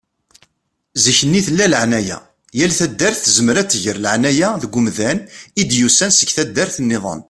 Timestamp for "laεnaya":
1.73-2.19, 4.05-4.49